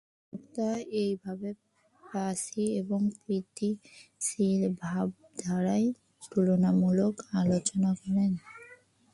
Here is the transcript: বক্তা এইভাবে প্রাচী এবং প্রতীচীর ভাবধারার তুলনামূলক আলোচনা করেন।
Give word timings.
বক্তা 0.33 0.69
এইভাবে 1.01 1.49
প্রাচী 2.03 2.63
এবং 2.81 2.99
প্রতীচীর 3.17 4.59
ভাবধারার 4.81 5.83
তুলনামূলক 6.31 7.15
আলোচনা 7.41 7.91
করেন। 8.01 8.31